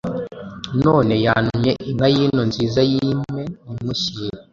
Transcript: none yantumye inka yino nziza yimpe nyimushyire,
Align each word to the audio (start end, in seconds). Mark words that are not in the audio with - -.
none 0.85 1.13
yantumye 1.25 1.71
inka 1.89 2.07
yino 2.15 2.41
nziza 2.49 2.79
yimpe 2.91 3.41
nyimushyire, 3.71 4.39